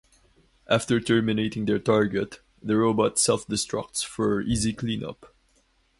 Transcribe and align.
After 0.67 0.99
terminating 0.99 1.65
their 1.65 1.77
target, 1.77 2.39
the 2.59 2.75
robot 2.75 3.19
self-destructs 3.19 4.03
for 4.03 4.41
easy 4.41 4.73
clean-up. 4.73 5.31